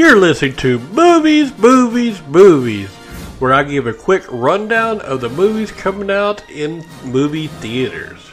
[0.00, 2.88] You're listening to Movies, Movies, Movies,
[3.38, 8.30] where I give a quick rundown of the movies coming out in movie theaters.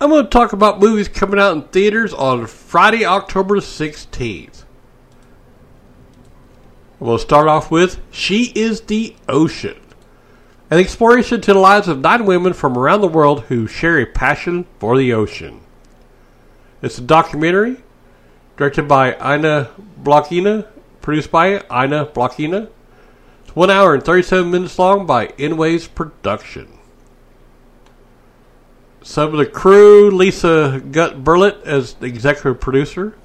[0.00, 4.64] I'm going to talk about movies coming out in theaters on Friday, October 16th.
[6.98, 9.80] We'll start off with She is the Ocean,
[10.70, 14.06] an exploration to the lives of nine women from around the world who share a
[14.06, 15.60] passion for the ocean.
[16.80, 17.78] It's a documentary
[18.56, 19.70] directed by Ina
[20.02, 20.66] Blockina,
[21.00, 22.68] produced by Ina Blockina.
[23.42, 26.78] It's one hour and 37 minutes long by Inways Production.
[29.02, 33.16] Some of the crew Lisa Gut Burlett as the executive producer.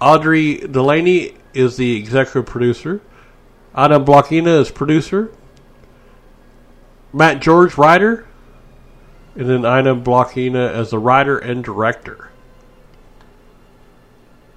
[0.00, 3.00] Audrey Delaney is the executive producer.
[3.76, 5.32] Ina Blockina is producer.
[7.16, 8.26] Matt George, writer.
[9.34, 12.28] And then Ina Blockina as the writer and director.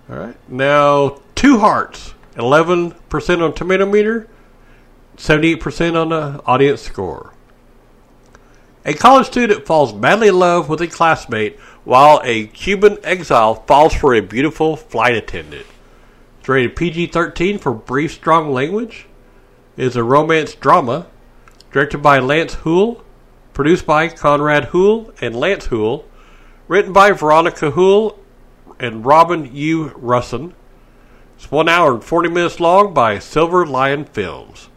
[0.10, 0.36] All right.
[0.50, 4.28] Now, Two Hearts, 11% on Tomato Meter,
[5.16, 7.34] 78% on the audience score.
[8.84, 13.94] A college student falls madly in love with a classmate while a Cuban exile falls
[13.94, 15.66] for a beautiful flight attendant.
[16.40, 19.06] It's rated PG 13 for brief, strong language.
[19.78, 21.08] It is a romance drama
[21.72, 23.04] directed by Lance Hool,
[23.54, 26.06] produced by Conrad Hool and Lance Hool,
[26.68, 28.20] written by Veronica Hool
[28.80, 29.90] and Robin U.
[29.90, 30.54] Russin.
[31.36, 34.70] It's one hour and 40 minutes long by Silver Lion Films.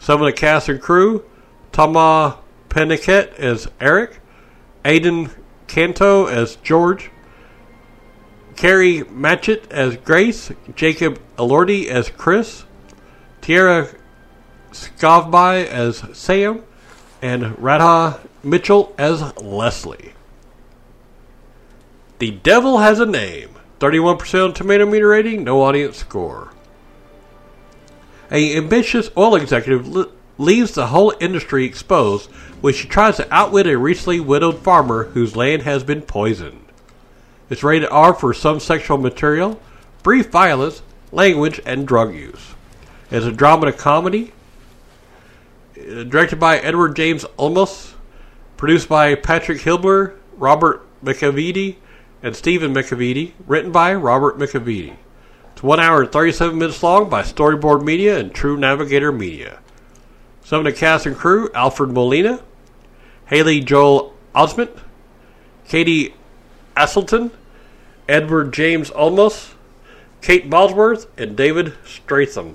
[0.00, 1.24] Some of the cast and crew
[1.72, 2.38] Tahmoh
[2.68, 4.20] Penikett as Eric,
[4.84, 5.30] Adan
[5.66, 7.10] Canto as George,
[8.56, 12.64] Kari Matchett as Grace, Jacob Elordi as Chris,
[13.42, 13.94] Tiera
[14.76, 16.62] Skovbye as Sam,
[17.22, 20.12] and Radha Mitchell as Leslie.
[22.18, 23.50] The Devil Has a Name.
[23.80, 26.50] 31% on tomato meter rating, no audience score.
[28.30, 33.76] A ambitious oil executive leaves the whole industry exposed when she tries to outwit a
[33.76, 36.64] recently widowed farmer whose land has been poisoned.
[37.48, 39.60] It's rated R for some sexual material,
[40.02, 40.82] brief violence,
[41.12, 42.54] language, and drug use.
[43.10, 44.32] It's a drama a comedy.
[45.76, 47.92] Directed by Edward James Olmos.
[48.56, 51.76] Produced by Patrick Hilbler, Robert McEveety,
[52.22, 53.32] and Stephen McEveety.
[53.46, 54.96] Written by Robert McEveety.
[55.52, 59.58] It's one hour and 37 minutes long by Storyboard Media and True Navigator Media.
[60.42, 62.40] Some of the cast and crew Alfred Molina,
[63.26, 64.78] Haley Joel Osment,
[65.66, 66.14] Katie
[66.76, 67.32] Aselton,
[68.08, 69.54] Edward James Olmos,
[70.22, 72.54] Kate Bosworth, and David Strathairn.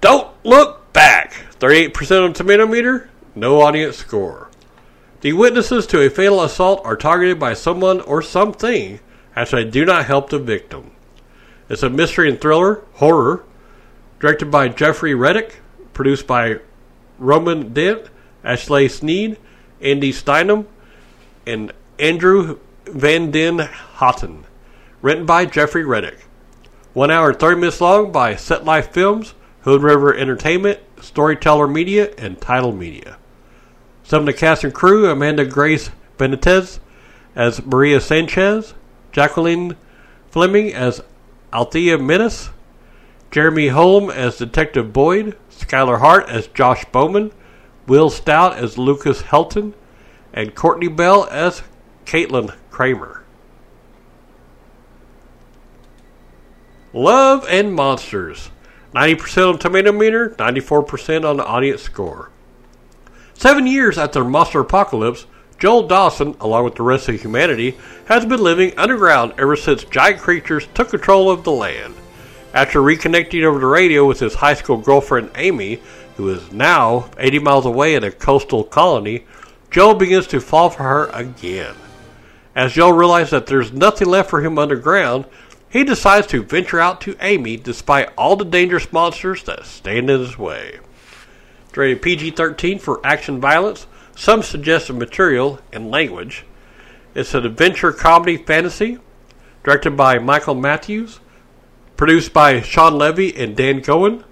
[0.00, 1.34] Don't look back.
[1.58, 4.50] 38% on tomato meter, no audience score.
[5.20, 9.00] The witnesses to a fatal assault are targeted by someone or something
[9.34, 10.92] after they do not help the victim.
[11.68, 13.44] It's a mystery and thriller, horror,
[14.20, 15.60] directed by Jeffrey Reddick,
[15.92, 16.60] produced by
[17.18, 18.08] Roman Dent,
[18.44, 19.38] Ashley Sneed,
[19.80, 20.66] Andy Steinem,
[21.46, 24.44] and Andrew Van Den Houten.
[25.02, 26.18] Written by Jeffrey Reddick.
[26.92, 29.34] One hour and 30 minutes long by Set Life Films,
[29.66, 33.16] Hood River Entertainment, Storyteller Media, and Title Media.
[34.04, 36.78] Some of the cast and crew Amanda Grace Benitez
[37.34, 38.74] as Maria Sanchez,
[39.10, 39.74] Jacqueline
[40.30, 41.02] Fleming as
[41.52, 42.50] Althea Menace,
[43.32, 47.32] Jeremy Holm as Detective Boyd, Skylar Hart as Josh Bowman,
[47.88, 49.74] Will Stout as Lucas Helton,
[50.32, 51.62] and Courtney Bell as
[52.04, 53.24] Caitlin Kramer.
[56.92, 58.50] Love and Monsters.
[58.96, 62.30] 90% on tomato meter, 94% on the audience score.
[63.34, 65.26] Seven years after the monster apocalypse,
[65.58, 67.76] Joel Dawson, along with the rest of humanity,
[68.06, 71.94] has been living underground ever since giant creatures took control of the land.
[72.54, 75.82] After reconnecting over the radio with his high school girlfriend Amy,
[76.16, 79.26] who is now 80 miles away in a coastal colony,
[79.70, 81.74] Joel begins to fall for her again.
[82.54, 85.26] As Joel realizes that there's nothing left for him underground,
[85.68, 90.20] he decides to venture out to Amy despite all the dangerous monsters that stand in
[90.20, 90.80] his way.
[91.74, 93.86] Rated PG 13 for action violence,
[94.16, 96.46] some suggestive material, and language.
[97.14, 98.98] It's an adventure comedy fantasy,
[99.62, 101.20] directed by Michael Matthews,
[101.98, 104.24] produced by Shawn Levy and Dan Cohen,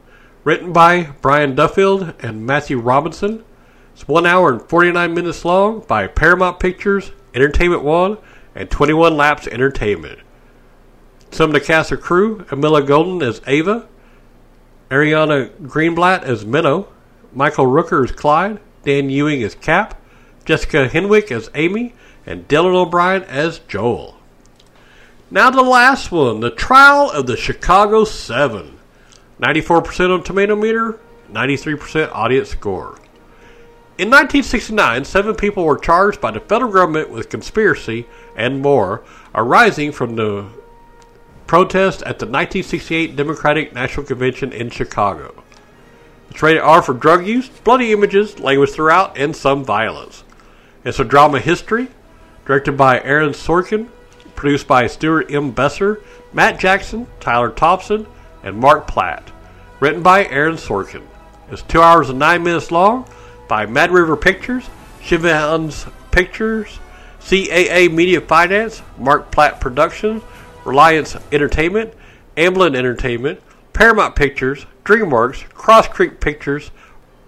[0.42, 3.44] written by Brian Duffield and Matthew Robinson.
[3.92, 8.16] It's one hour and 49 minutes long by Paramount Pictures, Entertainment One,
[8.54, 10.18] and 21 Laps Entertainment.
[11.34, 13.88] Some of the cast of crew Amila Golden as Ava,
[14.88, 16.86] Ariana Greenblatt as Minnow,
[17.32, 20.00] Michael Rooker as Clyde, Dan Ewing as Cap,
[20.44, 21.92] Jessica Henwick as Amy,
[22.24, 24.16] and Dylan O'Brien as Joel.
[25.28, 28.78] Now the last one, the trial of the Chicago Seven.
[29.40, 31.00] 94% on tomato meter,
[31.32, 32.90] 93% audience score.
[33.98, 39.02] In 1969, seven people were charged by the federal government with conspiracy and more
[39.34, 40.46] arising from the
[41.46, 45.42] protest at the 1968 Democratic National Convention in Chicago.
[46.30, 50.24] It's rated R for drug use, bloody images, language throughout, and some violence.
[50.84, 51.88] It's a drama history,
[52.44, 53.88] directed by Aaron Sorkin,
[54.34, 55.52] produced by Stuart M.
[55.52, 56.02] Besser,
[56.32, 58.06] Matt Jackson, Tyler Thompson,
[58.42, 59.30] and Marc Platt.
[59.80, 61.02] Written by Aaron Sorkin.
[61.50, 63.06] It's two hours and nine minutes long
[63.48, 64.68] by Mad River Pictures,
[65.02, 66.78] Shivhans Pictures,
[67.20, 70.22] CAA Media Finance, Marc Platt Productions,
[70.64, 71.94] Reliance Entertainment,
[72.36, 73.40] Amblin Entertainment,
[73.72, 76.70] Paramount Pictures, DreamWorks, Cross Creek Pictures,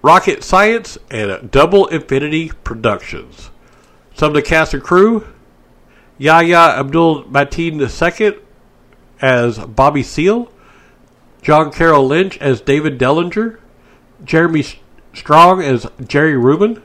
[0.03, 3.51] Rocket Science, and Double Infinity Productions.
[4.15, 5.27] Some of the cast and crew
[6.19, 8.39] Yahya Abdul Mateen II
[9.21, 10.51] as Bobby Seale,
[11.43, 13.59] John Carroll Lynch as David Dellinger,
[14.25, 14.65] Jeremy
[15.13, 16.83] Strong as Jerry Rubin,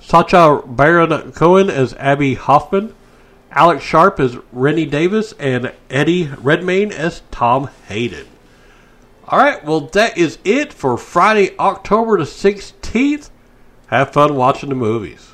[0.00, 2.94] Sacha Baron Cohen as Abbie Hoffman,
[3.50, 8.26] Alex Sharp as Rennie Davis, and Eddie Redmayne as Tom Hayden.
[9.26, 13.30] All right, well, that is it for Friday, October the 16th.
[13.88, 15.32] Have fun watching the movies.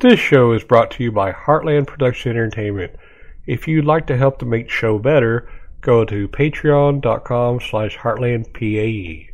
[0.00, 2.92] This show is brought to you by Heartland Production Entertainment.
[3.46, 5.48] If you'd like to help to make the show better,
[5.80, 9.33] go to patreon.com slash heartlandpae.